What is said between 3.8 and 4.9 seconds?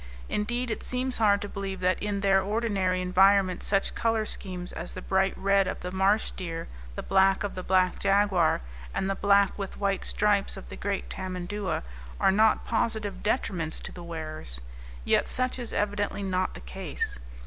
color schemes